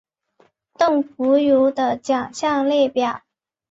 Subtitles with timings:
[0.79, 3.21] 邓福如的奖项列表